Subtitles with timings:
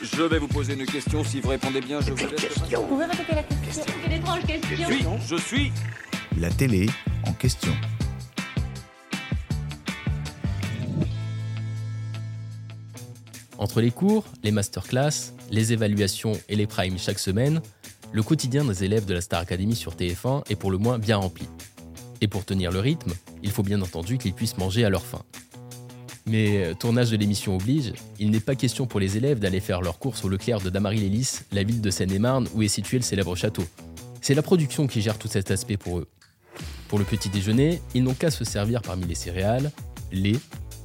[0.00, 1.24] Je vais vous poser une question.
[1.24, 2.58] Si vous répondez bien, je vous laisse.
[2.72, 5.18] Vous pouvez répéter la question une étrange Je question.
[5.18, 5.28] suis.
[5.28, 5.72] Je suis.
[6.38, 6.88] La télé
[7.26, 7.72] en question.
[13.58, 17.60] Entre les cours, les masterclass, les évaluations et les primes chaque semaine,
[18.12, 21.16] le quotidien des élèves de la Star Academy sur TF1 est pour le moins bien
[21.16, 21.48] rempli.
[22.20, 23.12] Et pour tenir le rythme,
[23.42, 25.22] il faut bien entendu qu'ils puissent manger à leur faim.
[26.28, 29.80] Mais euh, tournage de l'émission oblige, il n'est pas question pour les élèves d'aller faire
[29.80, 33.34] leurs courses au Leclerc de Damary-Lélis, la ville de Seine-et-Marne où est situé le célèbre
[33.34, 33.64] château.
[34.20, 36.08] C'est la production qui gère tout cet aspect pour eux.
[36.88, 39.72] Pour le petit déjeuner, ils n'ont qu'à se servir parmi les céréales,
[40.12, 40.38] lait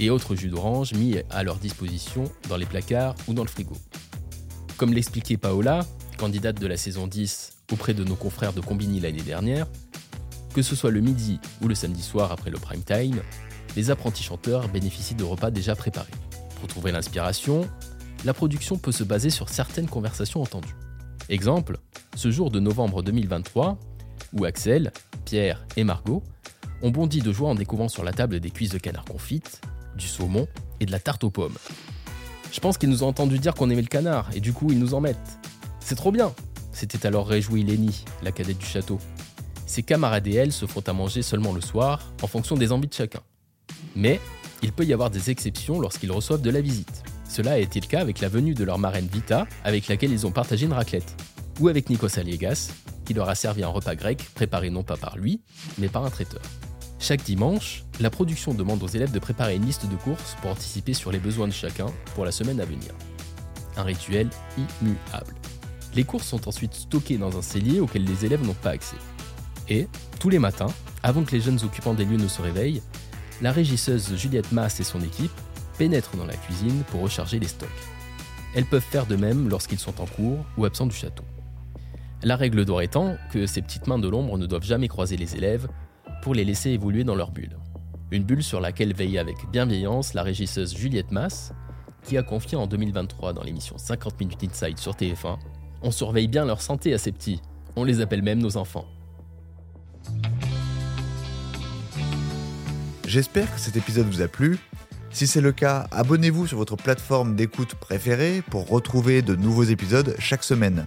[0.00, 3.76] et autres jus d'orange mis à leur disposition dans les placards ou dans le frigo.
[4.76, 5.86] Comme l'expliquait Paola,
[6.16, 9.66] candidate de la saison 10 auprès de nos confrères de Combini l'année dernière,
[10.54, 13.20] que ce soit le midi ou le samedi soir après le prime time,
[13.78, 16.10] les apprentis chanteurs bénéficient de repas déjà préparés.
[16.58, 17.60] Pour trouver l'inspiration,
[18.24, 20.74] la production peut se baser sur certaines conversations entendues.
[21.28, 21.78] Exemple,
[22.16, 23.78] ce jour de novembre 2023,
[24.32, 24.90] où Axel,
[25.24, 26.24] Pierre et Margot
[26.82, 29.60] ont bondi de joie en découvrant sur la table des cuisses de canard confites,
[29.96, 30.48] du saumon
[30.80, 31.56] et de la tarte aux pommes.
[32.50, 34.78] Je pense qu'ils nous ont entendu dire qu'on aimait le canard et du coup ils
[34.80, 35.38] nous en mettent.
[35.78, 36.32] C'est trop bien
[36.72, 38.98] S'était alors réjouie Lénie, la cadette du château.
[39.66, 42.88] Ses camarades et elle se font à manger seulement le soir, en fonction des envies
[42.88, 43.20] de chacun.
[43.98, 44.20] Mais
[44.62, 47.02] il peut y avoir des exceptions lorsqu'ils reçoivent de la visite.
[47.28, 50.24] Cela a été le cas avec la venue de leur marraine Vita, avec laquelle ils
[50.24, 51.16] ont partagé une raclette.
[51.58, 52.70] Ou avec Nikos Aliegas,
[53.04, 55.42] qui leur a servi un repas grec préparé non pas par lui,
[55.78, 56.40] mais par un traiteur.
[57.00, 60.94] Chaque dimanche, la production demande aux élèves de préparer une liste de courses pour anticiper
[60.94, 62.92] sur les besoins de chacun pour la semaine à venir.
[63.76, 65.34] Un rituel immuable.
[65.96, 68.96] Les courses sont ensuite stockées dans un cellier auquel les élèves n'ont pas accès.
[69.68, 69.88] Et,
[70.20, 72.82] tous les matins, avant que les jeunes occupants des lieux ne se réveillent,
[73.40, 75.32] la régisseuse Juliette Mass et son équipe
[75.78, 77.68] pénètrent dans la cuisine pour recharger les stocks.
[78.54, 81.24] Elles peuvent faire de même lorsqu'ils sont en cours ou absents du château.
[82.22, 85.36] La règle d'or étant que ces petites mains de l'ombre ne doivent jamais croiser les
[85.36, 85.68] élèves
[86.22, 87.56] pour les laisser évoluer dans leur bulle.
[88.10, 91.52] Une bulle sur laquelle veille avec bienveillance la régisseuse Juliette Mass,
[92.02, 95.38] qui a confié en 2023 dans l'émission 50 Minutes Inside sur TF1
[95.82, 97.40] On surveille bien leur santé à ces petits,
[97.76, 98.86] on les appelle même nos enfants.
[103.08, 104.58] J'espère que cet épisode vous a plu.
[105.10, 110.14] Si c'est le cas, abonnez-vous sur votre plateforme d'écoute préférée pour retrouver de nouveaux épisodes
[110.18, 110.84] chaque semaine.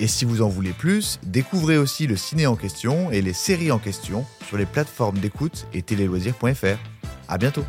[0.00, 3.70] Et si vous en voulez plus, découvrez aussi le ciné en question et les séries
[3.70, 6.78] en question sur les plateformes d'écoute et téléloisirs.fr.
[7.28, 7.64] À bientôt!